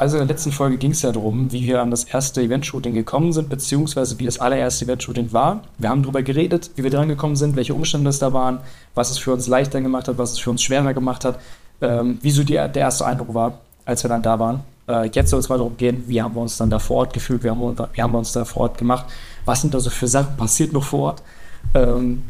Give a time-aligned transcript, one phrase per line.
[0.00, 2.94] Also in der letzten Folge ging es ja darum, wie wir an das erste Event-Shooting
[2.94, 5.60] gekommen sind, beziehungsweise wie das allererste Event-Shooting war.
[5.76, 8.60] Wir haben darüber geredet, wie wir dran gekommen sind, welche Umstände es da waren,
[8.94, 11.38] was es für uns leichter gemacht hat, was es für uns schwerer gemacht hat,
[11.82, 14.60] ähm, wie so die, der erste Eindruck war, als wir dann da waren.
[14.88, 17.12] Äh, jetzt soll es mal darum gehen, wie haben wir uns dann da vor Ort
[17.12, 19.04] gefühlt, wie haben, wir, wie haben wir uns da vor Ort gemacht,
[19.44, 21.22] was sind da so für Sachen passiert noch vor Ort.
[21.74, 22.22] Ähm,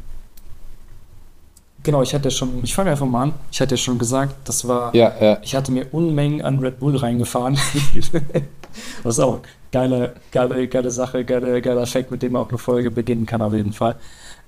[1.83, 3.33] Genau, ich hatte schon, ich fange einfach mal an.
[3.51, 5.39] Ich hatte ja schon gesagt, das war, ja, ja.
[5.43, 7.57] ich hatte mir Unmengen an Red Bull reingefahren.
[9.03, 9.41] das ist auch
[9.73, 13.41] geile, geile, geile Sache, geile, geiler Effekt, mit dem man auch eine Folge beginnen kann,
[13.41, 13.97] auf jeden Fall.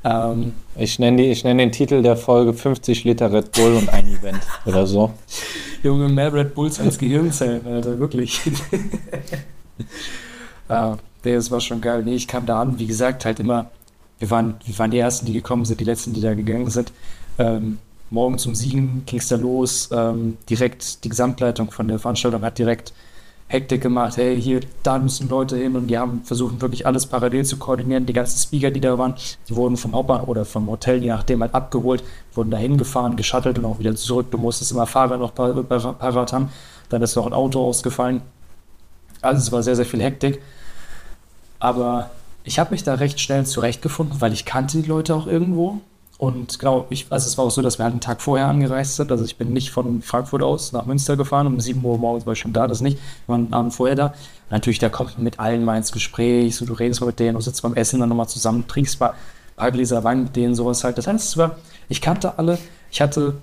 [0.04, 4.40] Ähm, ich nenne nenn den Titel der Folge 50 Liter Red Bull und ein Event
[4.66, 5.12] oder so.
[5.82, 8.40] Junge, mehr Red Bulls als Gehirnzellen, Alter, wirklich.
[10.68, 12.02] äh, das war schon geil.
[12.04, 13.70] Nee, ich kam da an, wie gesagt, halt immer,
[14.18, 16.92] wir waren, wir waren die Ersten, die gekommen sind, die Letzten, die da gegangen sind.
[17.38, 17.78] Ähm,
[18.10, 19.88] morgen zum Siegen ging es da los.
[19.92, 22.92] Ähm, direkt die Gesamtleitung von der Veranstaltung hat direkt
[23.52, 24.16] Hektik gemacht.
[24.16, 28.06] Hey, hier, da müssen Leute hin und die haben versucht, wirklich alles parallel zu koordinieren.
[28.06, 29.14] Die ganzen Speaker, die da waren,
[29.48, 32.02] die wurden vom Hauptbahnhof oder vom Hotel, je nachdem, halt abgeholt,
[32.34, 34.30] wurden da hingefahren, geschattelt und auch wieder zurück.
[34.30, 36.48] Du musstest immer Fahrer noch parat haben.
[36.88, 38.22] Dann ist noch ein Auto ausgefallen.
[39.20, 40.40] Also es war sehr, sehr viel Hektik.
[41.58, 42.10] Aber
[42.44, 45.80] ich habe mich da recht schnell zurechtgefunden, weil ich kannte die Leute auch irgendwo.
[46.22, 48.94] Und genau, ich, also es war auch so, dass wir halt einen Tag vorher angereist
[48.94, 49.10] sind.
[49.10, 51.48] Also ich bin nicht von Frankfurt aus nach Münster gefahren.
[51.48, 52.96] Um 7 Uhr morgens war ich schon da, das nicht.
[53.26, 54.06] Wir waren einen Abend vorher da.
[54.06, 54.14] Und
[54.50, 56.54] natürlich, da kommt mit allen mal ins Gespräch.
[56.54, 59.08] So, du redest mal mit denen, du sitzt beim Essen dann nochmal zusammen, trinkst mal
[59.08, 59.16] ein
[59.56, 60.96] paar Gläser Wein mit denen, sowas halt.
[60.96, 61.56] Das heißt, es war,
[61.88, 62.56] ich kannte alle.
[62.92, 63.34] Ich hatte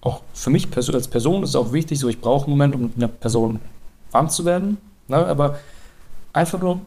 [0.00, 2.96] auch für mich als Person, ist auch wichtig, so ich brauche einen Moment, um mit
[2.96, 3.60] einer Person
[4.10, 4.78] warm zu werden.
[5.06, 5.24] Ne?
[5.24, 5.60] Aber
[6.32, 6.80] einfach nur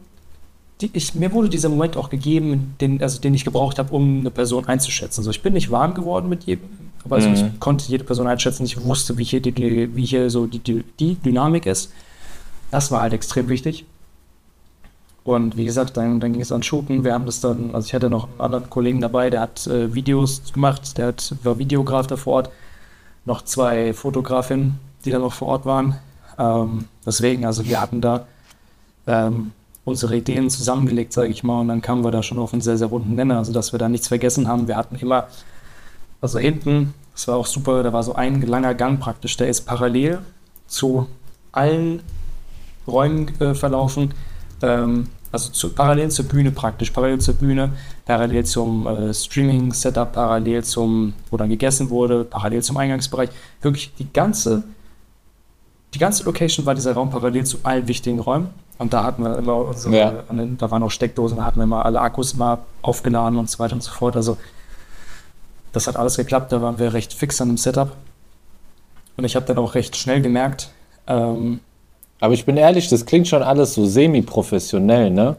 [0.80, 4.20] die, ich, mir wurde dieser Moment auch gegeben, den, also den ich gebraucht habe, um
[4.20, 5.20] eine Person einzuschätzen.
[5.20, 6.68] Also ich bin nicht warm geworden mit jedem,
[7.04, 7.34] aber also mhm.
[7.34, 8.64] ich konnte jede Person einschätzen.
[8.64, 11.92] Ich wusste, wie hier, die, wie hier so die, die, die Dynamik ist.
[12.70, 13.86] Das war halt extrem wichtig.
[15.24, 17.04] Und wie gesagt, dann, dann ging es an Shooten.
[17.04, 19.94] Wir haben das dann, also ich hatte noch einen anderen Kollegen dabei, der hat äh,
[19.94, 22.50] Videos gemacht, der hat, war Videograf da vor Ort.
[23.24, 25.98] Noch zwei Fotografinnen, die da noch vor Ort waren.
[26.38, 28.26] Ähm, deswegen, also wir hatten da
[29.06, 29.52] ähm,
[29.88, 32.78] unsere Ideen zusammengelegt, sage ich mal, und dann kamen wir da schon auf einen sehr,
[32.78, 34.68] sehr runden Nenner, also dass wir da nichts vergessen haben.
[34.68, 35.28] Wir hatten immer,
[36.20, 39.62] also hinten, das war auch super, da war so ein langer Gang praktisch, der ist
[39.62, 40.20] parallel
[40.66, 41.06] zu
[41.52, 42.02] allen
[42.86, 44.14] Räumen äh, verlaufen,
[44.62, 47.72] ähm, also zu, parallel zur Bühne praktisch, parallel zur Bühne,
[48.06, 53.30] parallel zum äh, Streaming-Setup, parallel zum, wo dann gegessen wurde, parallel zum Eingangsbereich.
[53.60, 54.64] Wirklich die ganze,
[55.94, 58.48] die ganze Location war dieser Raum parallel zu allen wichtigen Räumen.
[58.78, 60.14] Und da hatten wir immer unsere, ja.
[60.30, 63.74] da waren auch Steckdosen, da hatten wir immer alle Akkus mal aufgeladen und so weiter
[63.74, 64.14] und so fort.
[64.14, 64.36] Also
[65.72, 67.92] das hat alles geklappt, da waren wir recht fix an dem Setup.
[69.16, 70.70] Und ich habe dann auch recht schnell gemerkt.
[71.08, 71.58] Ähm,
[72.20, 75.36] Aber ich bin ehrlich, das klingt schon alles so semi-professionell, ne?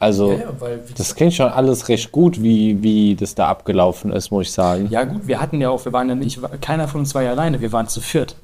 [0.00, 0.52] Also, ja, ja,
[0.96, 4.86] das klingt schon alles recht gut, wie, wie das da abgelaufen ist, muss ich sagen.
[4.90, 7.32] Ja, gut, wir hatten ja auch, wir waren ja nicht, keiner von uns war ja
[7.32, 8.36] alleine, wir waren zu viert.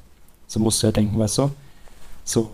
[0.48, 1.50] So musst du ja denken, weißt du?
[2.24, 2.50] So.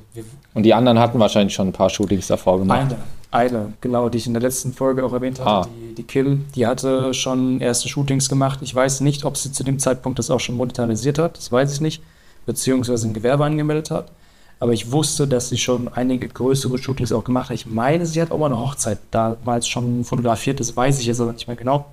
[0.54, 2.96] Und die anderen hatten wahrscheinlich schon ein paar Shootings davor gemacht.
[3.30, 5.68] Eine, eine, genau, die ich in der letzten Folge auch erwähnt hatte, ah.
[5.68, 8.58] die, die Kill, die hatte schon erste Shootings gemacht.
[8.62, 11.72] Ich weiß nicht, ob sie zu dem Zeitpunkt das auch schon monetarisiert hat, das weiß
[11.72, 12.02] ich nicht,
[12.46, 14.10] beziehungsweise ein Gewerbe angemeldet hat.
[14.58, 17.54] Aber ich wusste, dass sie schon einige größere Shootings auch gemacht hat.
[17.54, 21.20] Ich meine, sie hat auch mal eine Hochzeit damals schon fotografiert, das weiß ich jetzt
[21.20, 21.86] aber nicht mehr genau.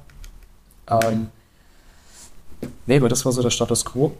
[0.89, 1.27] Ähm,
[2.87, 4.11] nee, aber das war so der Status quo.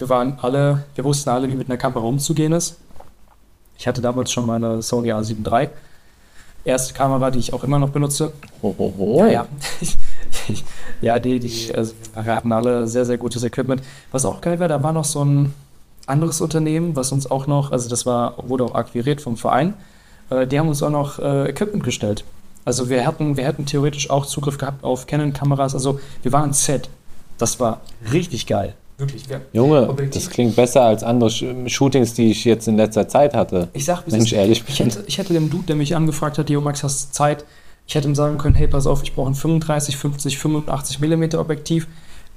[0.00, 2.78] Wir waren alle, wir wussten alle, wie mit einer Kamera umzugehen ist.
[3.76, 5.68] Ich hatte damals schon meine Sony A7 III.
[6.64, 8.32] Erste Kamera, die ich auch immer noch benutze.
[8.62, 9.18] Ho, ho, ho.
[9.18, 9.46] Ja, ja.
[11.02, 13.82] ja, die, die, also hatten alle sehr, sehr gutes Equipment.
[14.10, 15.52] Was auch geil war, da war noch so ein
[16.06, 19.74] anderes Unternehmen, was uns auch noch, also das war, wurde auch akquiriert vom Verein,
[20.30, 22.24] äh, die haben uns auch noch äh, Equipment gestellt.
[22.64, 25.74] Also wir hatten, wir hätten theoretisch auch Zugriff gehabt auf Canon-Kameras.
[25.74, 26.88] Also wir waren Set.
[27.36, 28.74] Das war richtig geil.
[29.00, 29.40] Wirklich, ja.
[29.52, 30.22] Junge, Objektiv.
[30.22, 33.68] das klingt besser als andere Shootings, die ich jetzt in letzter Zeit hatte.
[33.72, 34.62] Ich sag, Mensch, ehrlich.
[34.68, 37.44] Ich hätte, ich hätte dem Dude, der mich angefragt hat, Yo Max, hast du Zeit?
[37.86, 41.34] Ich hätte ihm sagen können, hey, pass auf, ich brauche ein 35, 50, 85 mm
[41.36, 41.88] Objektiv.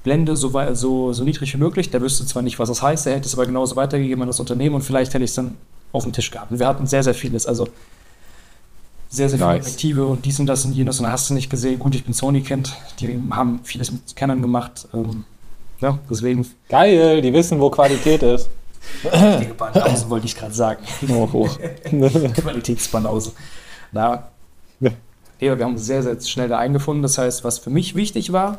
[0.02, 1.90] Blende so, so, so niedrig wie möglich.
[1.90, 4.40] Der wüsste zwar nicht, was das heißt, er hätte es aber genauso weitergegeben an das
[4.40, 5.56] Unternehmen und vielleicht hätte ich es dann
[5.92, 6.50] auf dem Tisch gehabt.
[6.50, 7.46] Und wir hatten sehr, sehr vieles.
[7.46, 7.68] Also
[9.08, 9.64] sehr, sehr viele nice.
[9.66, 11.78] Objektive und dies und das und jenes und hast du nicht gesehen.
[11.78, 12.74] Gut, ich bin Sony-Kind.
[12.98, 14.88] Die haben vieles mit Canon gemacht.
[14.92, 15.24] Ähm,
[15.84, 16.46] ja, deswegen.
[16.68, 18.48] Geil, die wissen, wo Qualität ist.
[19.02, 20.84] Die Banausen wollte ich gerade sagen.
[21.08, 21.48] Oh, oh.
[22.34, 23.32] Qualitätsbanausen.
[23.92, 24.28] Na,
[25.40, 27.02] ja, wir haben sehr, sehr schnell da eingefunden.
[27.02, 28.58] Das heißt, was für mich wichtig war,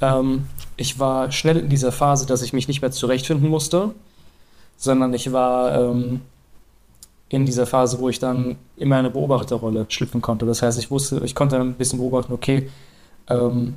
[0.00, 3.94] ähm, ich war schnell in dieser Phase, dass ich mich nicht mehr zurechtfinden musste,
[4.76, 6.20] sondern ich war, ähm,
[7.28, 10.46] in dieser Phase, wo ich dann immer eine Beobachterrolle schlüpfen konnte.
[10.46, 12.70] Das heißt, ich wusste, ich konnte dann ein bisschen beobachten, okay,
[13.28, 13.74] ähm,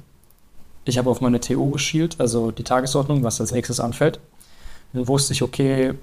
[0.89, 4.19] ich habe auf meine TO geschielt, also die Tagesordnung, was als nächstes anfällt.
[4.94, 5.94] Dann wusste ich, okay,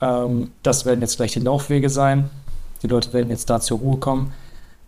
[0.00, 2.30] ähm, das werden jetzt gleich die Laufwege sein.
[2.82, 4.32] Die Leute werden jetzt da zur Ruhe kommen.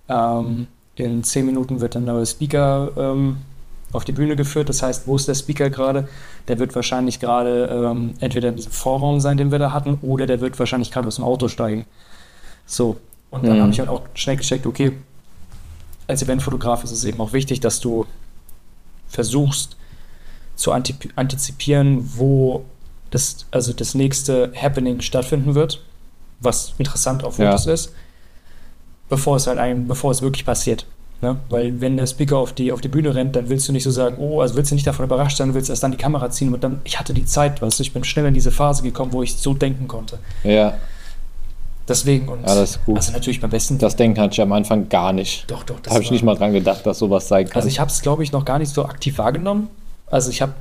[0.09, 0.67] Ähm,
[0.97, 3.39] in zehn Minuten wird ein neuer Speaker ähm,
[3.93, 4.69] auf die Bühne geführt.
[4.69, 6.09] Das heißt, wo ist der Speaker gerade?
[6.49, 10.27] Der wird wahrscheinlich gerade ähm, entweder in diesem Vorraum sein, den wir da hatten, oder
[10.27, 11.87] der wird wahrscheinlich gerade aus dem Auto steigen.
[12.67, 12.97] So.
[13.31, 13.63] Und dann mhm.
[13.63, 14.93] habe ich halt auch schnell gecheckt, okay,
[16.07, 18.07] als Eventfotograf ist es eben auch wichtig, dass du
[19.13, 19.77] versuchst
[20.57, 22.65] zu antizipieren, wo
[23.11, 25.83] das, also das nächste Happening stattfinden wird,
[26.41, 27.73] was interessant auf Fotos ja.
[27.73, 27.93] ist,
[29.09, 30.87] bevor es halt ein, bevor es wirklich passiert.
[31.21, 31.37] Ne?
[31.51, 33.91] Weil wenn der Speaker auf die, auf die Bühne rennt, dann willst du nicht so
[33.91, 36.53] sagen, oh, also willst du nicht davon überrascht sein, willst erst dann die Kamera ziehen
[36.53, 39.13] und dann, ich hatte die Zeit, weißt du, ich bin schnell in diese Phase gekommen,
[39.13, 40.19] wo ich so denken konnte.
[40.43, 40.79] Ja.
[41.89, 42.97] Deswegen und ist gut.
[42.97, 43.79] also natürlich beim besten.
[43.79, 45.51] Das Denken hatte ich am Anfang gar nicht.
[45.51, 45.81] Doch, doch.
[45.81, 47.57] Da habe ich nicht mal dran gedacht, dass sowas sein kann.
[47.57, 49.69] Also ich habe es, glaube ich, noch gar nicht so aktiv wahrgenommen.
[50.07, 50.53] Also ich habe,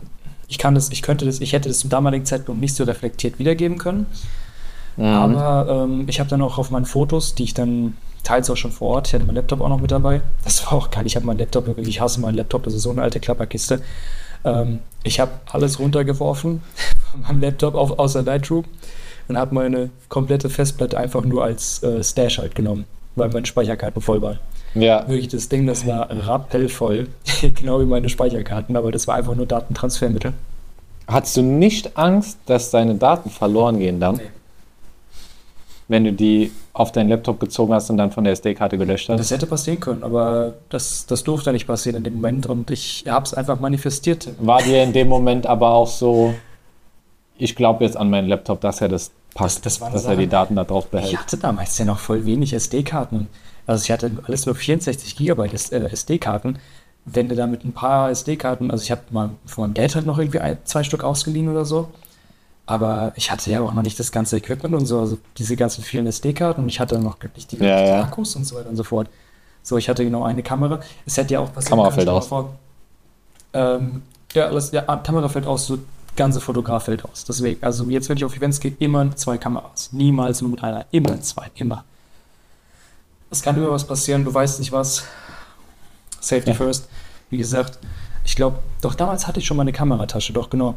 [0.47, 3.37] ich kann das, ich könnte das, ich hätte das zum damaligen Zeitpunkt nicht so reflektiert
[3.37, 4.07] wiedergeben können.
[4.97, 5.05] Mhm.
[5.05, 8.71] Aber ähm, ich habe dann auch auf meinen Fotos, die ich dann teils auch schon
[8.71, 10.21] vor Ort, ich hatte meinen Laptop auch noch mit dabei.
[10.43, 11.05] Das war auch geil.
[11.05, 13.81] Ich habe meinen Laptop, ich hasse meinen Laptop, das ist so eine alte Klapperkiste.
[14.43, 16.61] Ähm, ich habe alles runtergeworfen
[17.11, 18.65] von meinem Laptop auf, außer Lightroom
[19.27, 22.85] und habe meine komplette Festplatte einfach nur als äh, Stash halt genommen,
[23.15, 24.39] weil meine Speicherkarten voll waren.
[24.73, 25.07] Ja.
[25.07, 27.07] Wirklich, das Ding, das war rappellvoll,
[27.41, 30.33] genau wie meine Speicherkarten, aber das war einfach nur Datentransfermittel.
[31.07, 34.15] Hattest du nicht Angst, dass deine Daten verloren gehen dann?
[34.15, 34.23] Nee.
[35.87, 39.19] Wenn du die auf deinen Laptop gezogen hast und dann von der SD-Karte gelöscht hast?
[39.19, 43.03] Das hätte passieren können, aber das, das durfte nicht passieren in dem Moment und ich
[43.09, 44.29] habe es einfach manifestiert.
[44.39, 46.33] War dir in dem Moment aber auch so,
[47.41, 50.13] ich glaube jetzt an meinen Laptop, dass er das passt, das, das dass Sache.
[50.13, 51.11] er die Daten da drauf behält.
[51.11, 53.27] Ich hatte damals ja noch voll wenig SD-Karten.
[53.65, 56.59] Also ich hatte alles nur 64 GB SD-Karten.
[57.05, 60.05] Wenn du da mit ein paar SD-Karten, also ich habe mal von meinem Dad halt
[60.05, 61.89] noch irgendwie ein, zwei Stück ausgeliehen oder so.
[62.67, 65.83] Aber ich hatte ja auch noch nicht das ganze Equipment und so, also diese ganzen
[65.83, 68.03] vielen SD-Karten und ich hatte noch nicht die, ja, ja.
[68.03, 69.09] Akkus und so weiter und so fort.
[69.63, 70.79] So, ich hatte genau eine Kamera.
[71.05, 71.71] Es hätte ja auch passiert.
[71.71, 72.27] Kamera fällt aus.
[72.27, 72.53] Vor,
[73.53, 74.03] ähm,
[74.33, 75.79] ja, alles, ja, Kamera fällt aus, so
[76.15, 77.25] ganze Fotograf fällt aus.
[77.25, 79.89] Deswegen, also jetzt, wenn ich auf Events gehe, immer zwei Kameras.
[79.91, 80.85] Niemals nur mit einer.
[80.91, 81.49] Immer zwei.
[81.55, 81.83] Immer.
[83.29, 85.05] Es kann immer was passieren, du weißt nicht was.
[86.19, 86.55] Safety ja.
[86.55, 86.87] first.
[87.29, 87.79] Wie gesagt,
[88.25, 90.75] ich glaube, doch damals hatte ich schon meine Kameratasche, doch genau.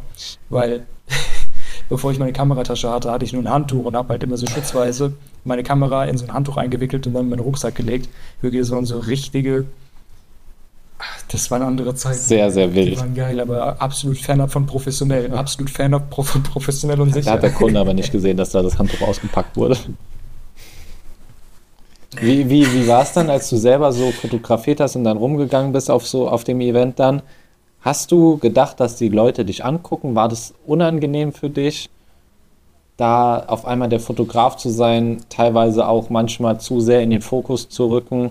[0.48, 0.86] Weil,
[1.88, 4.46] bevor ich meine Kameratasche hatte, hatte ich nur ein Handtuch und habe halt immer so
[4.46, 5.14] schutzweise
[5.44, 8.08] meine Kamera in so ein Handtuch eingewickelt und dann in meinen Rucksack gelegt.
[8.40, 9.66] Wirklich so, so richtige
[11.29, 12.17] das war eine andere Zeit.
[12.17, 12.93] Sehr, sehr wild.
[12.93, 15.32] Die waren geil, aber absolut fernab von professionell.
[15.32, 17.26] Absolut fernab von professionell und sicher.
[17.26, 19.76] Da hat der Kunde aber nicht gesehen, dass da das Handtuch ausgepackt wurde.
[22.21, 25.73] Wie, wie, wie war es dann, als du selber so fotografiert hast und dann rumgegangen
[25.73, 27.23] bist auf, so, auf dem Event dann?
[27.81, 30.15] Hast du gedacht, dass die Leute dich angucken?
[30.15, 31.91] War das unangenehm für dich,
[32.97, 37.69] da auf einmal der Fotograf zu sein, teilweise auch manchmal zu sehr in den Fokus
[37.69, 38.31] zu rücken?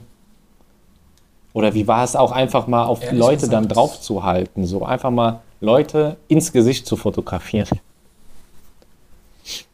[1.53, 4.65] Oder wie war es auch einfach mal auf Ehrlich Leute gesagt, dann drauf zu halten?
[4.65, 7.79] So einfach mal Leute ins Gesicht zu fotografieren.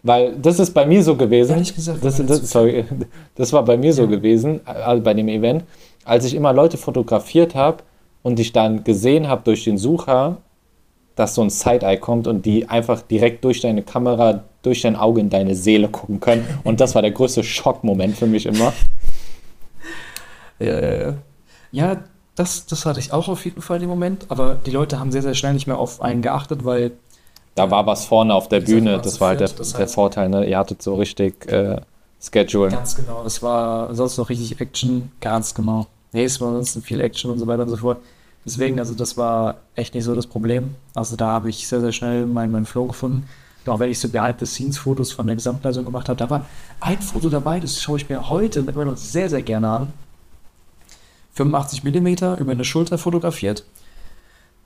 [0.03, 1.53] Weil das ist bei mir so gewesen.
[1.53, 2.85] Ehrlich gesagt, das, das, sorry,
[3.35, 3.93] das war bei mir ja.
[3.93, 5.63] so gewesen, also bei dem Event,
[6.03, 7.83] als ich immer Leute fotografiert habe
[8.23, 10.37] und ich dann gesehen habe durch den Sucher,
[11.15, 15.21] dass so ein Side-Eye kommt und die einfach direkt durch deine Kamera, durch dein Auge
[15.21, 16.47] in deine Seele gucken können.
[16.63, 18.73] Und das war der größte Schockmoment für mich immer.
[20.61, 21.13] Ja, ja, ja.
[21.71, 21.97] Ja,
[22.35, 25.21] das, das hatte ich auch auf jeden Fall im Moment, aber die Leute haben sehr,
[25.21, 26.91] sehr schnell nicht mehr auf einen geachtet, weil.
[27.55, 30.45] Da war was vorne auf der Bühne, das war halt der, der Vorteil, ne?
[30.45, 31.81] Ihr hattet so richtig äh,
[32.21, 32.69] Schedule.
[32.69, 35.87] Ganz genau, es war sonst noch richtig Action, ganz genau.
[36.13, 37.97] Nee, es war sonst viel Action und so weiter und so fort.
[38.45, 40.75] Deswegen, also das war echt nicht so das Problem.
[40.95, 43.27] Also da habe ich sehr, sehr schnell meinen mein Flow gefunden.
[43.65, 46.45] Auch wenn ich so Behind-the-Scenes-Fotos von der Gesamtleistung gemacht habe, da war
[46.79, 49.93] ein Foto dabei, das schaue ich mir heute immer noch sehr, sehr gerne an.
[51.39, 52.07] 85 mm
[52.41, 53.63] über eine Schulter fotografiert.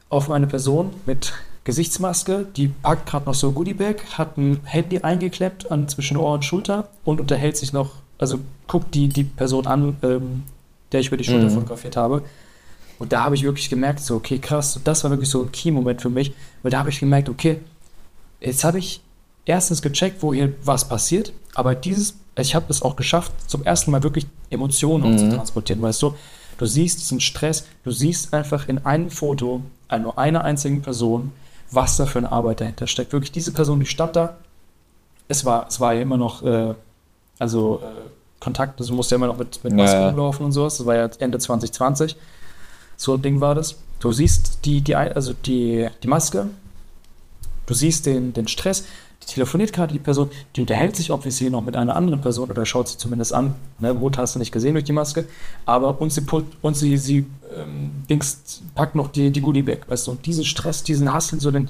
[0.09, 4.99] Auf eine Person mit Gesichtsmaske, die packt gerade noch so ein Goodiebag, hat ein Handy
[4.99, 9.67] eingeklemmt an zwischen Ohr und Schulter und unterhält sich noch, also guckt die, die Person
[9.67, 10.43] an, ähm,
[10.91, 11.53] der ich über die Schulter mhm.
[11.53, 12.23] fotografiert habe.
[12.99, 16.01] Und da habe ich wirklich gemerkt, so, okay, krass, das war wirklich so ein Key-Moment
[16.01, 17.59] für mich, weil da habe ich gemerkt, okay,
[18.39, 19.01] jetzt habe ich
[19.45, 23.91] erstens gecheckt, wo hier was passiert, aber dieses, ich habe es auch geschafft, zum ersten
[23.91, 25.17] Mal wirklich Emotionen mhm.
[25.17, 26.15] zu transportieren, weißt du?
[26.57, 29.61] Du siehst diesen Stress, du siehst einfach in einem Foto,
[30.01, 31.31] nur einer einzigen Person,
[31.71, 33.13] was da für eine Arbeit dahinter steckt.
[33.13, 34.37] Wirklich diese Person, die stand da.
[35.27, 36.73] Es war, es war ja immer noch, äh,
[37.39, 40.07] Also äh, Kontakt, also du musst ja immer noch mit, mit Maske Ja, ja.
[40.09, 40.77] rumlaufen und sowas.
[40.77, 42.15] Das war ja Ende 2020.
[42.97, 43.77] So ein Ding war das.
[43.99, 46.47] Du siehst die, die, also die, die Maske,
[47.65, 48.85] du siehst den, den Stress,
[49.25, 52.87] telefoniert gerade die Person, die unterhält sich obviously noch mit einer anderen Person oder schaut
[52.87, 53.55] sie zumindest an.
[53.79, 55.27] Ne, Mut hast du nicht gesehen durch die Maske,
[55.65, 56.21] aber und sie
[56.61, 57.25] und sie, sie
[57.55, 61.39] ähm, Dings, packt noch die, die Goodie Bag, weißt du, und diesen Stress, diesen Hassel,
[61.39, 61.69] so den,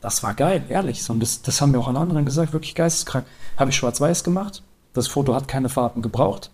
[0.00, 1.02] das war geil, ehrlich.
[1.02, 3.24] So, und das, das haben mir auch alle anderen gesagt, wirklich geisteskrank.
[3.56, 4.62] Habe ich schwarz-weiß gemacht.
[4.92, 6.50] Das Foto hat keine Farben gebraucht.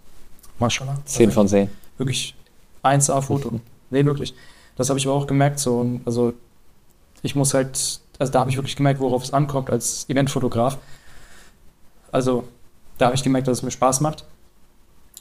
[0.59, 0.99] Maschallah.
[1.05, 1.69] 10 von 10.
[1.99, 2.35] Wirklich
[2.85, 3.61] 1A-Foto.
[3.91, 4.35] Nee, wirklich.
[4.77, 5.59] Das habe ich aber auch gemerkt.
[5.59, 6.33] So, und also
[7.23, 10.77] ich muss halt, also da habe ich wirklich gemerkt, worauf es ankommt als Eventfotograf.
[12.13, 12.45] Also
[12.99, 14.25] da habe ich gemerkt, dass es mir Spaß macht.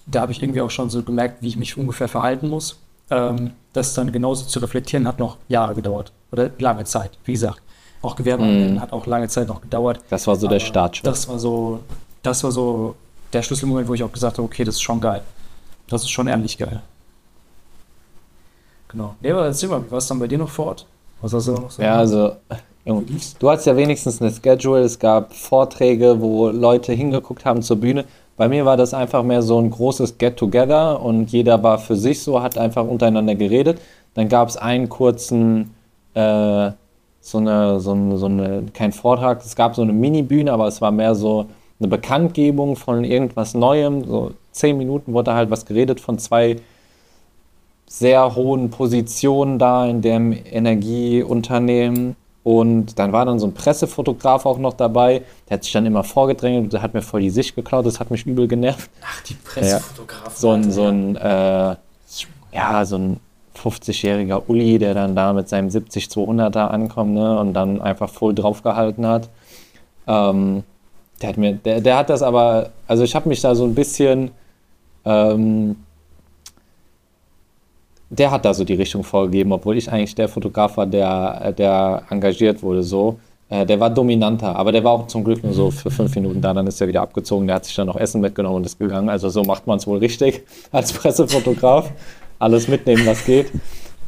[0.06, 2.78] Da habe ich irgendwie auch schon so gemerkt, wie ich mich ungefähr verhalten muss.
[3.10, 6.12] Ähm, das dann genauso zu reflektieren hat noch Jahre gedauert.
[6.32, 7.62] Oder lange Zeit, wie gesagt.
[8.02, 8.80] Auch Gewerbe Mhm.
[8.82, 10.00] hat auch lange Zeit noch gedauert.
[10.10, 11.04] Das war so der Startschuss.
[11.04, 11.80] Das war so,
[12.22, 12.96] das war so
[13.34, 15.22] der Schlüsselmoment, wo ich auch gesagt habe, okay, das ist schon geil.
[15.88, 16.82] Das ist schon ehrlich geil.
[18.90, 19.16] Genau.
[19.22, 20.86] Nee, aber erzähl mal, wie war es dann bei dir noch vor Ort?
[21.22, 21.82] Was hast du noch so?
[21.82, 22.60] Ja, also, Junge,
[23.40, 28.06] du hattest ja wenigstens eine Schedule, es gab Vorträge, wo Leute hingeguckt haben zur Bühne.
[28.36, 32.22] Bei mir war das einfach mehr so ein großes Get-Together und jeder war für sich
[32.22, 33.80] so, hat einfach untereinander geredet.
[34.14, 35.76] Dann gab es einen kurzen,
[36.14, 36.72] äh,
[37.22, 40.82] so eine, so eine, so eine, kein Vortrag, es gab so eine Mini-Bühne, aber es
[40.82, 41.48] war mehr so
[41.80, 44.06] eine Bekanntgebung von irgendwas Neuem.
[44.06, 46.58] So zehn Minuten wurde halt was geredet von zwei
[47.88, 52.16] sehr hohen Positionen da in dem Energieunternehmen.
[52.50, 56.04] Und dann war dann so ein Pressefotograf auch noch dabei, der hat sich dann immer
[56.04, 58.90] vorgedrängelt, der hat mir voll die Sicht geklaut, das hat mich übel genervt.
[59.06, 60.32] Ach, die Pressefotografen.
[60.36, 61.76] So ein, so ein, äh,
[62.52, 63.20] ja, so ein
[63.56, 69.06] 50-jähriger Uli, der dann da mit seinem 70-200er ankommt ne, und dann einfach voll draufgehalten
[69.06, 69.30] hat.
[70.08, 70.64] Ähm,
[71.22, 73.76] der hat mir, der, der hat das aber, also ich habe mich da so ein
[73.76, 74.32] bisschen,
[75.06, 75.76] ähm,
[78.10, 82.04] der hat da so die Richtung vorgegeben, obwohl ich eigentlich der Fotograf war, der, der
[82.10, 83.20] engagiert wurde so.
[83.50, 86.42] Äh, der war dominanter, aber der war auch zum Glück nur so für fünf Minuten
[86.42, 88.80] da, dann ist er wieder abgezogen, der hat sich dann noch Essen mitgenommen und ist
[88.80, 89.10] gegangen.
[89.10, 91.92] Also so macht man es wohl richtig als Pressefotograf.
[92.38, 93.52] Alles mitnehmen, was geht.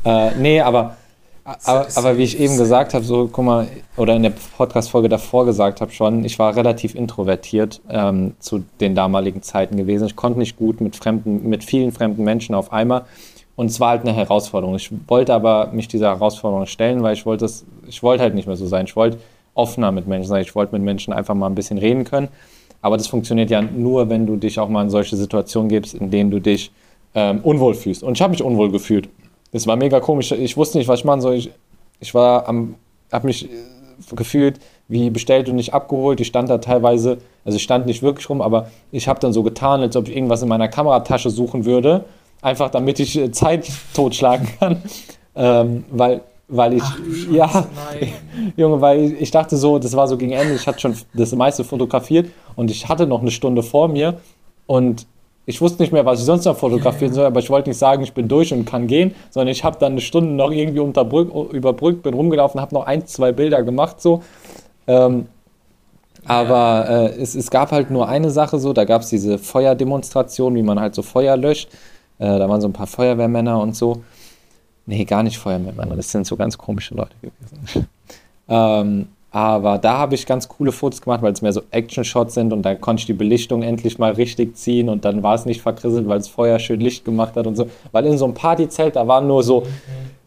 [0.06, 0.96] Äh, nee, aber,
[1.44, 3.68] aber, aber wie ich eben gesagt habe, so, guck mal,
[3.98, 8.96] oder in der Podcast-Folge davor gesagt habe schon, ich war relativ introvertiert ähm, zu den
[8.96, 10.06] damaligen Zeiten gewesen.
[10.06, 13.06] Ich konnte nicht gut mit fremden, mit vielen fremden Menschen auf einmal.
[13.62, 14.76] Und es war halt eine Herausforderung.
[14.76, 18.48] Ich wollte aber mich dieser Herausforderung stellen, weil ich wollte es, ich wollte halt nicht
[18.48, 18.88] mehr so sein.
[18.88, 19.20] Ich wollte
[19.54, 20.42] offener mit Menschen sein.
[20.42, 22.30] Ich wollte mit Menschen einfach mal ein bisschen reden können.
[22.82, 26.10] Aber das funktioniert ja nur, wenn du dich auch mal in solche Situationen gibst, in
[26.10, 26.72] denen du dich
[27.14, 28.02] ähm, unwohl fühlst.
[28.02, 29.10] Und ich habe mich unwohl gefühlt.
[29.52, 30.32] Das war mega komisch.
[30.32, 31.36] Ich wusste nicht, was ich machen soll.
[31.36, 31.52] Ich,
[32.00, 32.74] ich war am,
[33.12, 33.50] habe mich äh,
[34.16, 36.20] gefühlt wie bestellt und nicht abgeholt.
[36.20, 39.44] Ich stand da teilweise, also ich stand nicht wirklich rum, aber ich habe dann so
[39.44, 42.06] getan, als ob ich irgendwas in meiner Kameratasche suchen würde,
[42.42, 44.82] einfach damit ich äh, Zeit totschlagen kann,
[45.36, 46.22] ähm, weil
[46.54, 47.66] weil ich Ach, Scheiße, ja.
[48.58, 51.34] Junge, weil ich, ich dachte so, das war so gegen Ende, ich hatte schon das
[51.34, 54.20] meiste fotografiert und ich hatte noch eine Stunde vor mir
[54.68, 55.08] und
[55.46, 58.04] ich wusste nicht mehr, was ich sonst noch fotografieren soll, aber ich wollte nicht sagen,
[58.04, 60.80] ich bin durch und kann gehen, sondern ich habe dann eine Stunde noch irgendwie
[61.56, 64.22] überbrückt, bin rumgelaufen, habe noch ein, zwei Bilder gemacht so.
[64.88, 65.28] Ähm,
[66.26, 70.54] aber äh, es, es gab halt nur eine Sache so, da gab es diese Feuerdemonstration,
[70.56, 71.70] wie man halt so Feuer löscht.
[72.22, 74.04] Äh, da waren so ein paar Feuerwehrmänner und so.
[74.86, 77.88] Nee, gar nicht Feuerwehrmänner, das sind so ganz komische Leute gewesen.
[78.48, 82.54] ähm, aber da habe ich ganz coole Fotos gemacht, weil es mehr so Action-Shots sind
[82.54, 85.62] und da konnte ich die Belichtung endlich mal richtig ziehen und dann war es nicht
[85.62, 87.68] verkrisselt, weil das Feuer schön Licht gemacht hat und so.
[87.92, 89.64] Weil in so einem Partyzelt, da waren nur so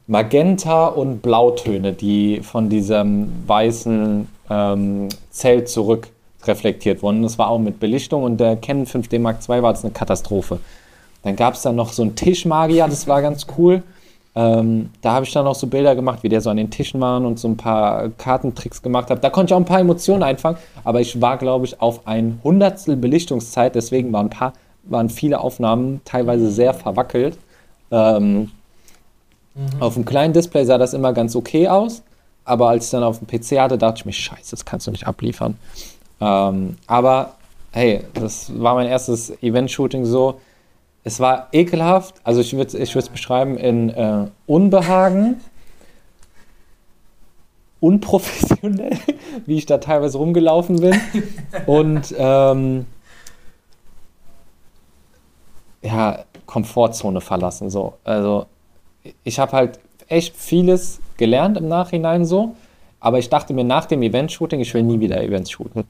[0.07, 6.09] Magenta und Blautöne, die von diesem weißen ähm, Zelt zurück
[6.45, 7.23] reflektiert wurden.
[7.23, 10.61] Das war auch mit Belichtung und der Canon 5D Mark II war das eine Katastrophe.
[11.25, 13.83] Dann gab es dann noch so einen Tischmagier, das war ganz cool.
[14.37, 17.01] Ähm, da habe ich dann auch so Bilder gemacht, wie der so an den Tischen
[17.01, 19.23] war und so ein paar Kartentricks gemacht hat.
[19.23, 22.41] Da konnte ich auch ein paar Emotionen einfangen, aber ich war, glaube ich, auf ein
[22.45, 24.53] Hundertstel Belichtungszeit, deswegen waren, ein paar,
[24.85, 27.39] waren viele Aufnahmen teilweise sehr verwackelt.
[27.91, 28.51] Ähm,
[29.79, 32.03] Auf dem kleinen Display sah das immer ganz okay aus,
[32.45, 34.91] aber als ich dann auf dem PC hatte, dachte ich mir, scheiße, das kannst du
[34.91, 35.57] nicht abliefern.
[36.21, 37.35] Ähm, aber
[37.71, 40.41] hey, das war mein erstes Event-Shooting so.
[41.07, 45.41] Es war ekelhaft, also ich würde es beschreiben in äh, Unbehagen,
[47.79, 48.97] unprofessionell,
[49.47, 50.99] wie ich da teilweise rumgelaufen bin
[51.67, 52.87] und ähm,
[55.83, 57.95] ja, Komfortzone verlassen so.
[58.05, 58.47] Also
[59.25, 62.57] ich habe halt echt vieles gelernt im Nachhinein so,
[62.99, 65.85] aber ich dachte mir nach dem Event-Shooting, ich will nie wieder Events shooten.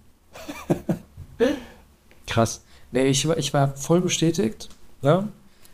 [2.26, 2.64] Krass.
[2.90, 4.68] Nee, ich ich war voll bestätigt.
[5.05, 5.29] Ne?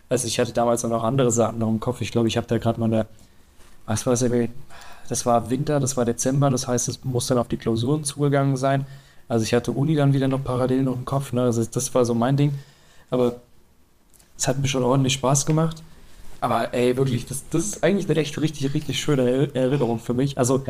[0.08, 2.00] Also ich hatte damals auch noch andere Sachen noch im Kopf.
[2.00, 3.06] Ich glaube, ich habe da gerade mal eine,
[3.86, 4.24] was war das,
[5.08, 8.56] das war Winter, das war Dezember, das heißt, es muss dann auf die Klausuren zugegangen
[8.56, 8.86] sein.
[9.28, 11.32] Also ich hatte Uni dann wieder noch parallel noch im Kopf.
[11.32, 11.42] Ne?
[11.42, 12.52] Also das war so mein Ding.
[13.10, 13.36] Aber
[14.36, 15.82] es hat mir schon ordentlich Spaß gemacht.
[16.40, 20.38] Aber ey, wirklich, das, das ist eigentlich eine echt richtig, richtig schöne Erinnerung für mich.
[20.38, 20.64] Also,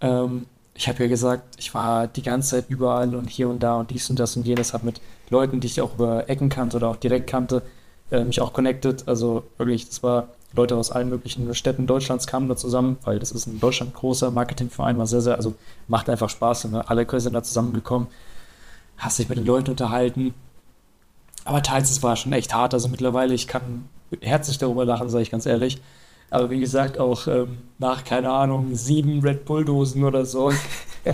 [0.00, 3.76] ähm, ich habe ja gesagt, ich war die ganze Zeit überall und hier und da
[3.76, 5.00] und dies und das und jenes, habe mit
[5.30, 7.62] Leuten, die ich auch über Ecken kannte oder auch direkt kannte,
[8.10, 9.06] äh, mich auch connected.
[9.08, 13.32] Also wirklich, das war Leute aus allen möglichen Städten Deutschlands kamen da zusammen, weil das
[13.32, 15.54] ist ein Deutschland großer Marketingverein, war sehr, sehr, also
[15.88, 16.66] macht einfach Spaß.
[16.66, 16.88] Ne?
[16.88, 18.08] Alle sind da zusammengekommen,
[18.96, 20.34] hast dich mit den Leuten unterhalten.
[21.44, 22.74] Aber teils, es war schon echt hart.
[22.74, 23.88] Also mittlerweile, ich kann
[24.20, 25.80] herzlich darüber lachen, sage ich ganz ehrlich.
[26.30, 30.52] Aber wie gesagt, auch ähm, nach, keine Ahnung, sieben Red Bull-Dosen oder so,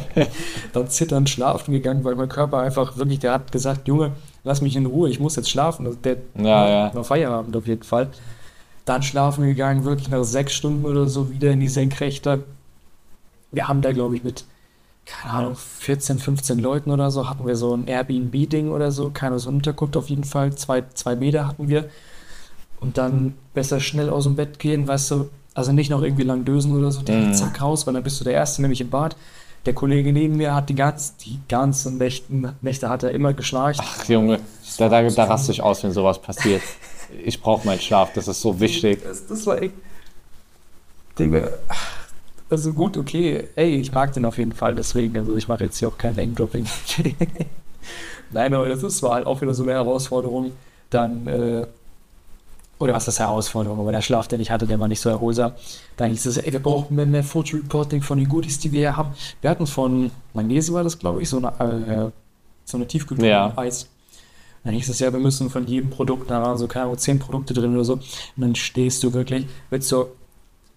[0.73, 4.13] dann zitternd schlafen gegangen, weil mein Körper einfach wirklich, der hat gesagt, Junge,
[4.45, 5.87] lass mich in Ruhe, ich muss jetzt schlafen.
[5.87, 6.95] Also der ja, ja.
[6.95, 8.09] war Feierabend auf jeden Fall.
[8.85, 12.45] Dann schlafen gegangen, wirklich nach sechs Stunden oder so wieder in die Senkrechte.
[13.53, 14.45] Wir haben da, glaube ich, mit,
[15.07, 19.39] keine Ahnung, 14, 15 Leuten oder so, hatten wir so ein Airbnb-Ding oder so, keine
[19.39, 21.89] so Unterkunft auf jeden Fall, zwei, zwei Meter hatten wir
[22.81, 26.45] und dann besser schnell aus dem Bett gehen, weißt du, also nicht noch irgendwie lang
[26.45, 27.35] dösen oder so, direkt mhm.
[27.35, 29.17] zack raus, weil dann bist du der Erste, nämlich im Bad.
[29.65, 33.81] Der Kollege neben mir hat die, ganz, die ganzen Nächten, Nächte hat er immer geschnarcht.
[33.83, 34.41] Ach Junge,
[34.79, 36.63] da, da, da raste ich aus, wenn sowas passiert.
[37.25, 39.03] ich brauche meinen Schlaf, das ist so wichtig.
[39.05, 39.75] Das, das war echt.
[41.19, 41.49] Digga,
[42.53, 45.79] also gut, okay, ey, ich mag den auf jeden Fall, deswegen, also ich mache jetzt
[45.79, 46.67] hier auch kein Name-Dropping.
[48.31, 50.53] Nein, aber das ist, war halt auch wieder so eine Herausforderung.
[50.91, 51.67] Dann äh,
[52.83, 55.53] oder was das Herausforderung, aber der Schlaf, den ich hatte, der war nicht so erholsam.
[55.97, 58.97] Dann hieß es, ey, wir brauchen mehr, mehr Fotoreporting von den Goodies, die wir hier
[58.97, 59.11] haben.
[59.41, 62.11] Wir hatten von Magnesium war das, glaube ich, so eine, äh,
[62.65, 63.53] so eine Tiefkühltruhe ja.
[63.57, 63.89] Eis.
[64.65, 67.19] Dann hieß es ja, wir müssen von jedem Produkt, da waren so keine Ahnung, zehn
[67.19, 67.95] Produkte drin oder so.
[67.95, 68.03] Und
[68.37, 70.07] dann stehst du wirklich, willst du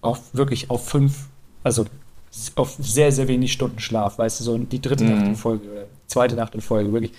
[0.02, 1.28] auf wirklich auf fünf,
[1.64, 1.86] also
[2.56, 5.12] auf sehr, sehr wenig Stunden Schlaf, weißt du, so die dritte mhm.
[5.12, 7.14] Nacht in Folge oder zweite Nacht in Folge, wirklich.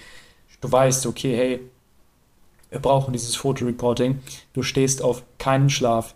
[0.61, 1.61] Du weißt, okay, hey,
[2.70, 4.20] wir brauchen dieses Fotoreporting.
[4.52, 6.14] Du stehst auf keinen Schlaf.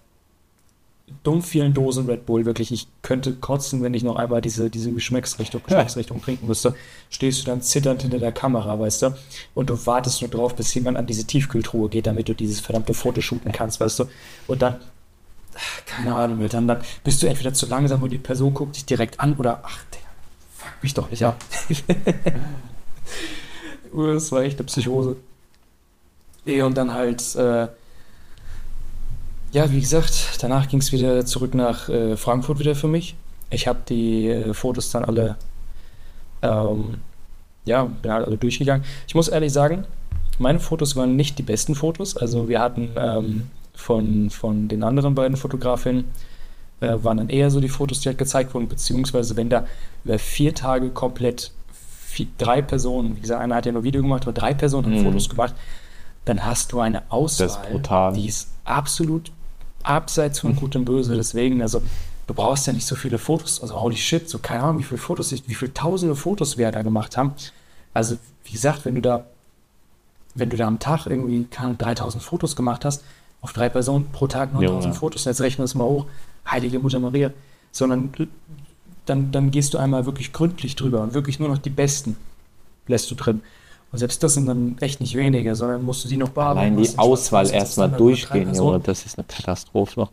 [1.24, 2.70] Dumm vielen Dosen Red Bull, wirklich.
[2.70, 6.74] Ich könnte kotzen, wenn ich noch einmal diese, diese Geschmacksrichtung, Geschmacksrichtung trinken müsste.
[7.08, 9.14] Stehst du dann zitternd hinter der Kamera, weißt du?
[9.54, 12.94] Und du wartest nur drauf, bis jemand an diese Tiefkühltruhe geht, damit du dieses verdammte
[12.94, 14.04] Foto shooten kannst, weißt du?
[14.46, 14.76] Und dann,
[15.84, 19.18] keine Ahnung, dann, dann bist du entweder zu langsam und die Person guckt dich direkt
[19.18, 20.00] an oder, ach, der,
[20.56, 21.42] fuck mich doch nicht ab.
[23.92, 25.16] das war echt eine Psychose.
[26.46, 27.68] Und dann halt, äh,
[29.52, 33.14] ja, wie gesagt, danach ging es wieder zurück nach äh, Frankfurt wieder für mich.
[33.50, 35.36] Ich habe die äh, Fotos dann alle,
[36.42, 36.98] ähm,
[37.64, 38.84] ja, bin halt alle durchgegangen.
[39.06, 39.84] Ich muss ehrlich sagen,
[40.38, 42.16] meine Fotos waren nicht die besten Fotos.
[42.16, 46.04] Also wir hatten ähm, von, von den anderen beiden Fotografinnen,
[46.80, 49.66] äh, waren dann eher so die Fotos, die halt gezeigt wurden, beziehungsweise wenn da
[50.04, 54.22] über vier Tage komplett vier, drei Personen, wie gesagt, einer hat ja nur Video gemacht,
[54.22, 55.04] aber drei Personen haben mhm.
[55.04, 55.54] Fotos gemacht,
[56.24, 59.32] dann hast du eine Auswahl, die ist absolut
[59.82, 61.14] abseits von Gut und Böse.
[61.16, 61.82] Deswegen, also
[62.26, 64.98] du brauchst ja nicht so viele Fotos, also holy shit, so keine Ahnung, wie viele
[65.00, 67.32] Fotos, wie viele tausende Fotos wir da gemacht haben.
[67.94, 69.24] Also, wie gesagt, wenn du da,
[70.34, 73.02] wenn du da am Tag irgendwie keine 3000 Fotos gemacht hast,
[73.40, 76.06] auf drei Personen pro Tag 9000 Fotos, jetzt rechnen wir es mal hoch,
[76.48, 77.32] heilige Mutter Maria,
[77.72, 78.12] sondern
[79.06, 82.16] dann, dann gehst du einmal wirklich gründlich drüber und wirklich nur noch die besten
[82.86, 83.42] lässt du drin.
[83.92, 86.74] Und selbst das sind dann echt nicht wenige, sondern musst du die noch bearbeiten.
[86.74, 90.08] Allein die Auswahl erstmal durchgehen, Junge, das ist eine Katastrophe.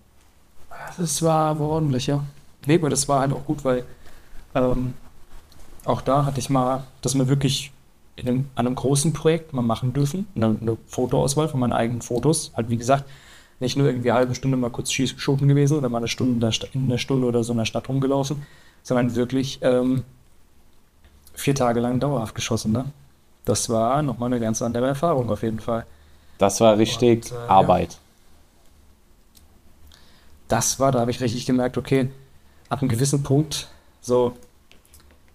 [0.98, 2.24] Das war aber ordentlich, ja.
[2.66, 3.84] Nee, aber das war halt auch gut, weil
[4.56, 4.94] ähm,
[5.86, 7.72] auch da hatte ich mal, dass wir wirklich
[8.16, 12.02] in einem, an einem großen Projekt mal machen dürfen, eine, eine Fotoauswahl von meinen eigenen
[12.02, 12.52] Fotos.
[12.56, 13.06] Halt, wie gesagt,
[13.60, 16.86] nicht nur irgendwie eine halbe Stunde mal kurz schießen gewesen oder mal eine Stunde in
[16.86, 18.44] einer Stunde oder so in der Stadt rumgelaufen,
[18.84, 20.04] sondern wirklich ähm,
[21.34, 22.86] vier Tage lang dauerhaft geschossen, ne?
[23.48, 25.86] Das war nochmal eine ganz andere Erfahrung auf jeden Fall.
[26.38, 27.94] Das war richtig Und, äh, Arbeit.
[27.94, 28.00] Ja.
[30.50, 32.10] Das war, da habe ich richtig gemerkt, okay,
[32.70, 33.68] ab einem gewissen Punkt,
[34.02, 34.34] so,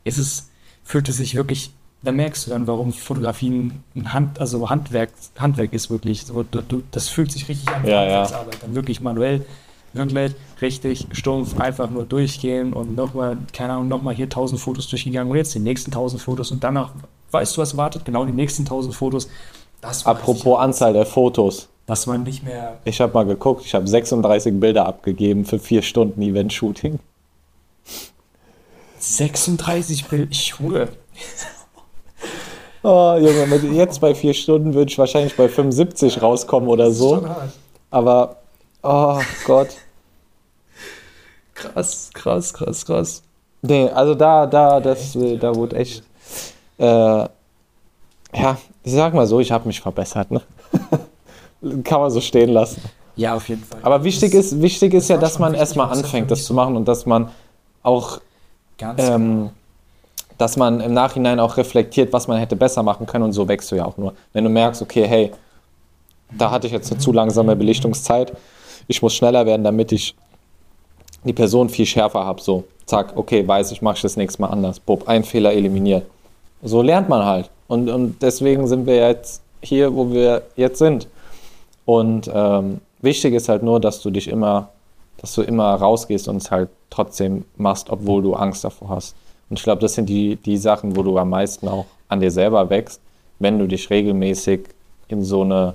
[0.04, 0.50] ist es,
[0.84, 1.72] fühlt es sich wirklich,
[2.02, 6.24] da merkst du dann, warum Fotografien ein Hand, also Handwerk, Handwerk ist wirklich.
[6.26, 8.60] So, du, das fühlt sich richtig an, ja, Handwerksarbeit, ja.
[8.62, 9.44] dann wirklich manuell,
[9.92, 15.30] wirklich richtig stumpf, einfach nur durchgehen und nochmal, keine Ahnung, nochmal hier 1000 Fotos durchgegangen
[15.30, 16.92] und jetzt die nächsten 1000 Fotos und danach
[17.32, 18.04] weißt du, was wartet?
[18.04, 19.28] Genau die nächsten 1000 Fotos.
[20.04, 21.68] Apropos Anzahl der Fotos.
[21.86, 22.78] Dass man nicht mehr.
[22.84, 27.00] Ich habe mal geguckt, ich habe 36 Bilder abgegeben für vier Stunden Event-Shooting.
[28.98, 30.88] 36 Bilder, ich schwöre.
[32.84, 37.24] Oh, Junge, mit- jetzt bei vier Stunden würde ich wahrscheinlich bei 75 rauskommen oder so.
[37.92, 38.38] Aber,
[38.82, 39.68] oh Gott.
[41.54, 43.22] Krass, krass, krass, krass.
[43.60, 46.02] Nee, also da, da, das, da wurde echt,
[46.78, 46.84] äh,
[48.34, 50.40] ja, ich sag mal so, ich habe mich verbessert, ne?
[51.84, 52.82] Kann man so stehen lassen.
[53.14, 53.80] Ja, auf jeden Fall.
[53.82, 56.88] Aber wichtig Das ist, wichtig ist ja, dass man erstmal anfängt, das zu machen und
[56.88, 57.30] dass man
[57.82, 58.20] auch,
[58.96, 59.50] ähm,
[60.38, 63.70] dass man im Nachhinein auch reflektiert, was man hätte besser machen können und so wächst
[63.70, 64.14] du ja auch nur.
[64.32, 65.32] Wenn du merkst, okay, hey,
[66.36, 68.32] da hatte ich jetzt eine zu langsame Belichtungszeit,
[68.88, 70.16] ich muss schneller werden, damit ich
[71.24, 72.40] die Person viel schärfer habe.
[72.40, 74.80] So, zack, okay, weiß ich, mache ich das nächste Mal anders.
[74.80, 76.06] Bob, ein Fehler eliminiert.
[76.62, 77.50] So lernt man halt.
[77.66, 81.08] Und, und deswegen sind wir jetzt hier, wo wir jetzt sind.
[81.84, 84.68] Und ähm, wichtig ist halt nur, dass du dich immer,
[85.18, 89.16] dass du immer rausgehst und es halt trotzdem machst, obwohl du Angst davor hast.
[89.50, 92.30] Und ich glaube, das sind die, die Sachen, wo du am meisten auch an dir
[92.30, 93.00] selber wächst,
[93.38, 94.68] wenn du dich regelmäßig
[95.08, 95.74] in so eine,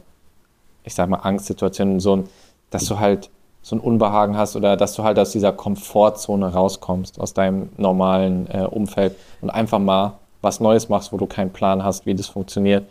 [0.83, 2.29] ich sag mal, Angstsituation, in so ein,
[2.69, 3.29] dass du halt
[3.61, 8.47] so ein Unbehagen hast oder dass du halt aus dieser Komfortzone rauskommst, aus deinem normalen
[8.49, 12.27] äh, Umfeld und einfach mal was Neues machst, wo du keinen Plan hast, wie das
[12.27, 12.87] funktioniert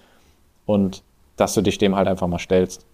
[0.67, 1.03] und
[1.37, 2.85] dass du dich dem halt einfach mal stellst.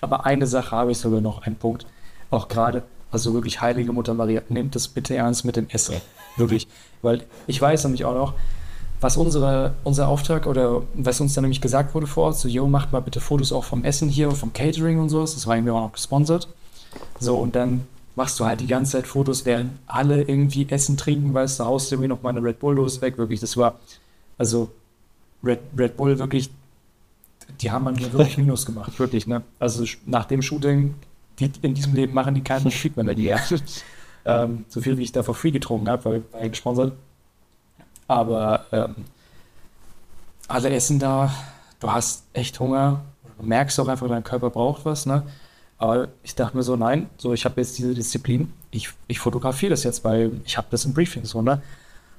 [0.00, 1.86] Aber eine Sache habe ich sogar noch, einen Punkt.
[2.30, 5.94] Auch gerade, also wirklich, Heilige Mutter Maria, nehmt es bitte ernst mit dem Essen.
[6.36, 6.66] Wirklich.
[7.02, 8.34] Weil ich weiß nämlich auch noch,
[9.00, 12.66] was unsere, unser Auftrag oder was uns dann nämlich gesagt wurde vor Ort, so, yo,
[12.66, 15.34] macht mal bitte Fotos auch vom Essen hier vom Catering und sowas.
[15.34, 16.48] Das war irgendwie auch noch gesponsert.
[17.18, 21.32] So, und dann machst du halt die ganze Zeit Fotos, während alle irgendwie Essen trinken,
[21.32, 23.18] weißt du, haust irgendwie noch mal eine Red Bull-Dose weg.
[23.18, 23.78] Wirklich, das war,
[24.38, 24.70] also
[25.42, 26.50] Red, Red Bull wirklich,
[27.60, 29.42] die haben an mir wirklich Minus gemacht, wirklich, ne?
[29.58, 30.94] Also nach dem Shooting,
[31.38, 33.40] die, in diesem Leben machen die keinen Retreat mehr dir.
[34.24, 36.92] ähm, so viel wie ich da for free getrunken habe, weil war ja gesponsert.
[38.08, 38.94] Aber ähm,
[40.48, 41.32] alle essen da,
[41.80, 43.02] du hast echt Hunger,
[43.38, 45.22] du merkst auch einfach, dein Körper braucht was, ne?
[45.82, 49.70] Aber ich dachte mir so, nein, so ich habe jetzt diese Disziplin, ich, ich fotografiere
[49.70, 51.60] das jetzt, weil ich habe das im Briefing so, ne?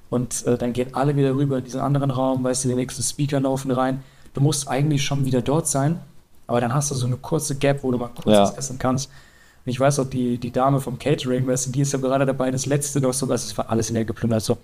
[0.10, 3.02] Und äh, dann gehen alle wieder rüber in diesen anderen Raum, weißt du, die nächsten
[3.02, 4.04] Speaker laufen rein.
[4.34, 6.02] Du musst eigentlich schon wieder dort sein,
[6.46, 8.42] aber dann hast du so eine kurze Gap, wo du mal kurz Ja.
[8.42, 9.10] was essen kannst.
[9.66, 12.26] Und ich weiß auch, die, die Dame vom Catering, weißt du, die ist ja gerade
[12.26, 14.58] dabei, das letzte noch so, das war alles in der geplündert, so.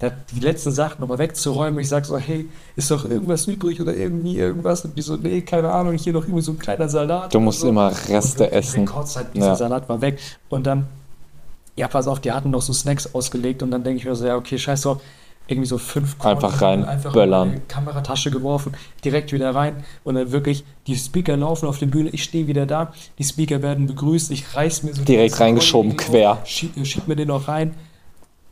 [0.00, 1.78] Die letzten Sachen nochmal wegzuräumen.
[1.80, 4.84] Ich sag so, hey, ist doch irgendwas übrig oder irgendwie irgendwas?
[4.84, 7.34] Und die so, nee, keine Ahnung, hier noch irgendwie so ein kleiner Salat.
[7.34, 7.68] Du musst so.
[7.68, 8.86] immer Und Reste wirklich, essen.
[8.86, 9.56] Kurz halt, dieser Ja.
[9.56, 10.18] Salat war weg.
[10.48, 10.86] Und dann,
[11.76, 13.62] ja, pass auf, die hatten noch so Snacks ausgelegt.
[13.62, 15.02] Und dann denke ich mir so, ja, okay, scheiß drauf.
[15.46, 17.54] Irgendwie so fünf Einfach Korn, rein einfach böllern.
[17.54, 18.72] in Kameratasche geworfen,
[19.04, 19.82] direkt wieder rein.
[20.04, 22.92] Und dann wirklich, die Speaker laufen auf der Bühne, ich stehe wieder da.
[23.18, 26.38] Die Speaker werden begrüßt, ich reiß mir so Direkt reingeschoben, quer.
[26.44, 27.74] Schieb, schieb mir den noch rein.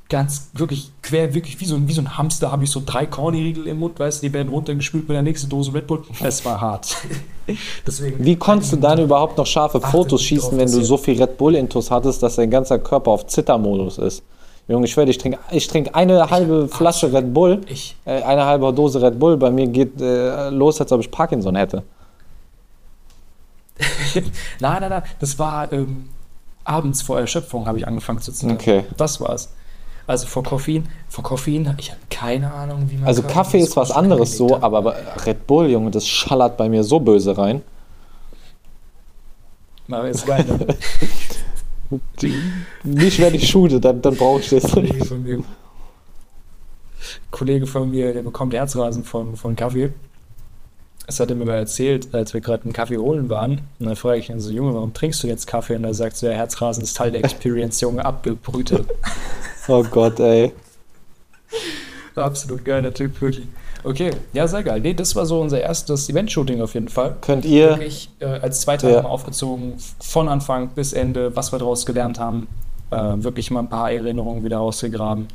[0.09, 3.05] Ganz wirklich quer, wirklich wie so ein, wie so ein Hamster habe ich so drei
[3.05, 6.03] Corny-Riegel im Mund, weißt du, die werden runtergespült mit der nächsten Dose Red Bull.
[6.23, 6.97] Es war hart.
[7.87, 8.25] Deswegen.
[8.25, 11.91] Wie konntest du dann überhaupt noch scharfe Fotos schießen, wenn du so viel Red Bull-Intus
[11.91, 14.23] hattest, dass dein ganzer Körper auf Zittermodus ist?
[14.67, 18.45] Junge, ich schwöre, ich trinke ich trink eine halbe Flasche Red Bull, Ich, äh, eine
[18.45, 19.39] halbe Dose Red Bull.
[19.39, 21.83] Bei mir geht äh, los, als ob ich Parkinson hätte.
[24.61, 26.09] nein, nein, nein, das war ähm,
[26.65, 28.57] abends vor Erschöpfung habe ich angefangen zu zittern.
[28.57, 28.85] Okay.
[28.97, 29.51] Das war's.
[30.09, 33.07] Also vor Koffein, vor Koffein, ich habe keine Ahnung, wie man.
[33.07, 36.99] Also Kaffee ist was anderes so, aber Red Bull, Junge, das schallert bei mir so
[36.99, 37.61] böse rein.
[40.11, 40.47] Ist geil.
[41.91, 42.01] Ne?
[42.85, 45.07] Nicht, wenn ich shoote, dann, dann brauche ich das Kollege nicht.
[45.07, 45.43] von mir,
[47.31, 49.93] Kollege von mir, der bekommt Herzrasen von, von Kaffee.
[51.09, 53.63] Das hat er mir mal erzählt, als wir gerade einen Kaffee holen waren.
[53.81, 55.75] Und dann frage ich ihn so, Junge, warum trinkst du jetzt Kaffee?
[55.75, 58.87] Und er sagt so, ja, Herzrasen ist Teil der Experience, Junge, abgebrütet.
[59.71, 60.53] Oh Gott, ey.
[62.15, 63.47] Absolut geiler Typ, wirklich.
[63.85, 64.81] Okay, ja, sehr geil.
[64.81, 67.17] Nee, das war so unser erstes Event-Shooting auf jeden Fall.
[67.21, 69.05] Könnt ihr, Wirklich äh, als zwei Tage Ja.
[69.05, 72.49] aufgezogen, von Anfang bis Ende, was wir daraus gelernt haben.
[72.91, 75.29] Äh, wirklich mal ein paar Erinnerungen wieder rausgegraben.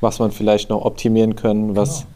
[0.00, 2.11] was man vielleicht noch optimieren können, was, Genau.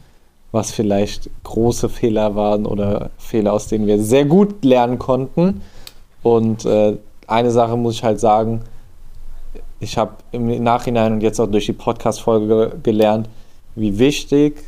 [0.57, 5.61] Was vielleicht große Fehler waren oder Fehler, aus denen wir sehr gut lernen konnten.
[6.23, 8.63] Und äh, eine Sache muss ich halt sagen,
[9.79, 13.29] ich habe im Nachhinein und jetzt auch durch die Podcast-Folge gelernt,
[13.75, 14.65] wie wichtig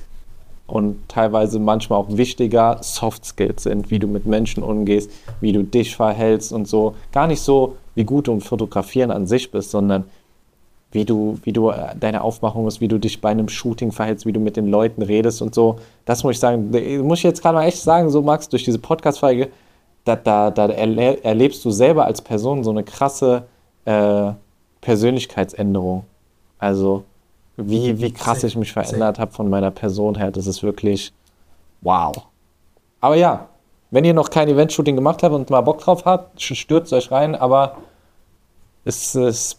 [0.67, 5.65] und teilweise manchmal auch wichtiger Soft Skills sind, wie du mit Menschen umgehst, wie du
[5.65, 6.95] dich verhältst und so.
[7.11, 10.05] Gar nicht so, wie gut du im Fotografieren an sich bist, sondern
[10.93, 14.25] wie du, wie du äh, deine Aufmachung ist, wie du dich bei einem Shooting verhältst,
[14.27, 15.77] wie du mit den Leuten redest und so.
[16.05, 18.65] Das muss ich sagen, da- muss ich jetzt gerade mal echt sagen, so Max, durch
[18.65, 19.49] diese Podcast-Folge,
[20.05, 23.45] da, da, da erle erlebst du selber als Person so eine krasse
[23.85, 24.33] äh,
[24.81, 26.05] Persönlichkeitsänderung.
[26.59, 27.05] Also
[27.57, 30.31] wie, wie krass ich mich verändert habe von meiner Person her.
[30.31, 31.13] Das ist wirklich
[31.83, 32.15] wow.
[33.01, 33.49] Aber ja,
[33.91, 37.35] wenn ihr noch kein Event-Shooting gemacht habt und mal Bock drauf habt, stürzt euch rein,
[37.35, 37.77] aber
[38.85, 39.57] es, es,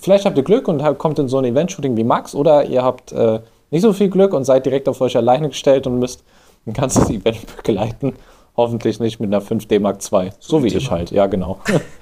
[0.00, 3.12] vielleicht habt ihr Glück und kommt in so ein Event-Shooting wie Max oder ihr habt
[3.12, 6.24] äh, nicht so viel Glück und seid direkt auf euch alleine gestellt und müsst
[6.66, 8.14] ein ganzes Event begleiten.
[8.56, 10.30] Hoffentlich nicht mit einer 5D Mark II.
[10.38, 11.58] So, so wie ich halt, ja, genau.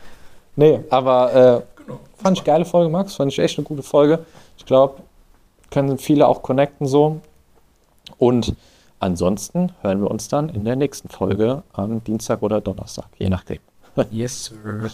[0.56, 2.00] nee, aber äh, genau.
[2.16, 3.14] fand ich geile Folge, Max.
[3.14, 4.20] Fand ich echt eine gute Folge.
[4.58, 4.96] Ich glaube,
[5.70, 7.20] können viele auch connecten so.
[8.18, 8.54] Und
[8.98, 13.58] ansonsten hören wir uns dann in der nächsten Folge am Dienstag oder Donnerstag, je nachdem.
[14.10, 14.90] Yes, sir.